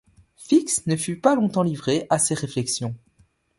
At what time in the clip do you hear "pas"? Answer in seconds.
1.19-1.35